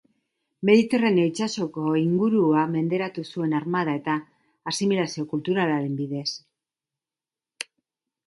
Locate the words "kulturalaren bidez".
5.35-6.27